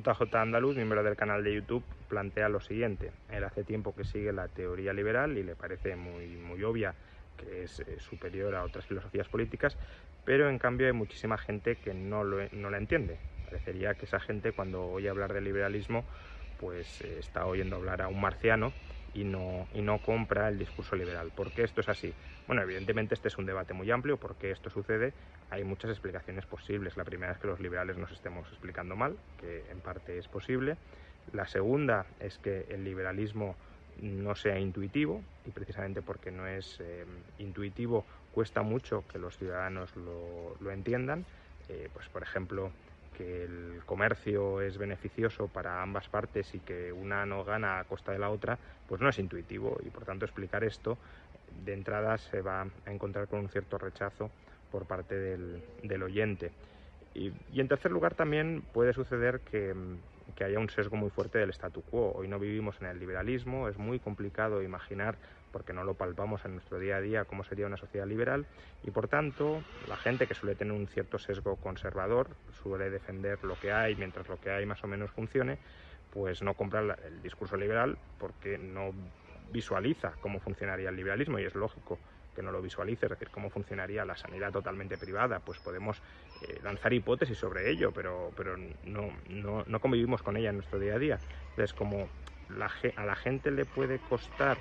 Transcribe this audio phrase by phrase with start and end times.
[0.00, 3.10] JJ Andaluz, miembro del canal de YouTube, plantea lo siguiente.
[3.30, 6.94] Él hace tiempo que sigue la teoría liberal y le parece muy, muy obvia
[7.36, 9.76] que es eh, superior a otras filosofías políticas,
[10.24, 13.18] pero en cambio hay muchísima gente que no, lo, no la entiende.
[13.44, 16.04] Parecería que esa gente cuando oye hablar de liberalismo
[16.58, 18.72] pues eh, está oyendo hablar a un marciano
[19.20, 21.30] y no, compra el discurso liberal.
[21.34, 22.12] ¿Por qué esto es así?
[22.46, 24.16] Bueno, evidentemente este es un debate muy amplio.
[24.16, 25.12] ¿Por qué esto sucede?
[25.50, 26.96] Hay muchas explicaciones posibles.
[26.96, 30.76] La primera es que los liberales nos estemos explicando mal, que en parte es posible.
[31.32, 33.54] La segunda es que el liberalismo
[34.00, 37.04] no sea intuitivo y precisamente porque no es eh,
[37.38, 41.24] intuitivo cuesta mucho que los ciudadanos lo, lo entiendan.
[41.68, 42.70] Eh, pues por ejemplo,
[43.18, 48.12] que el comercio es beneficioso para ambas partes y que una no gana a costa
[48.12, 48.56] de la otra,
[48.88, 50.96] pues no es intuitivo y por tanto explicar esto
[51.64, 54.30] de entrada se va a encontrar con un cierto rechazo
[54.70, 56.52] por parte del, oyente.
[57.18, 59.74] Y, en tercer lugar también puede suceder que,
[60.36, 62.12] que haya un sesgo muy fuerte del statu quo.
[62.14, 65.16] Hoy no vivimos en el liberalismo, es muy complicado imaginar
[65.50, 68.46] porque no lo palpamos en nuestro día a día cómo sería una sociedad liberal
[68.84, 72.28] y por tanto la gente que suele tener un cierto sesgo conservador
[72.62, 75.56] suele defender lo que hay mientras lo que hay más o menos funcione
[76.12, 78.92] pues no compra el discurso liberal porque no
[79.50, 81.98] visualiza cómo funcionaría el liberalismo y es lógico
[82.38, 86.00] que no lo visualice, es decir, cómo funcionaría la sanidad totalmente privada, pues podemos
[86.42, 90.78] eh, lanzar hipótesis sobre ello, pero, pero no, no, no, convivimos con ella en nuestro
[90.78, 91.18] día a día.
[91.50, 92.08] Entonces, como
[92.96, 94.56] a la gente le puede costar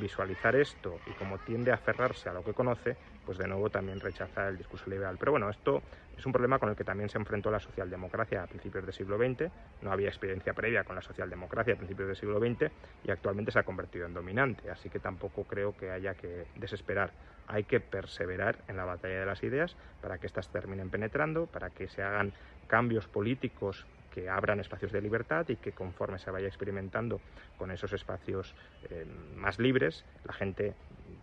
[0.00, 4.00] visualizar esto y como tiende a aferrarse a lo que conoce, pues de nuevo también
[4.00, 5.16] rechaza el discurso liberal.
[5.18, 5.82] Pero bueno, esto
[6.16, 9.18] es un problema con el que también se enfrentó la socialdemocracia a principios del siglo
[9.18, 9.50] XX.
[9.82, 12.70] No había experiencia previa con la socialdemocracia a principios del siglo XX
[13.04, 14.70] y actualmente se ha convertido en dominante.
[14.70, 17.12] Así que tampoco creo que haya que desesperar.
[17.46, 21.70] Hay que perseverar en la batalla de las ideas para que éstas terminen penetrando, para
[21.70, 22.32] que se hagan
[22.66, 27.20] cambios políticos que abran espacios de libertad y que conforme se vaya experimentando
[27.56, 28.54] con esos espacios
[28.90, 29.06] eh,
[29.36, 30.74] más libres, la gente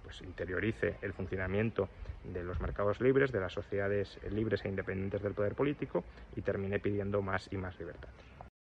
[0.03, 1.89] pues, interiorice el funcionamiento
[2.23, 6.03] de los mercados libres, de las sociedades libres e independientes del poder político
[6.35, 8.09] y termine pidiendo más y más libertad.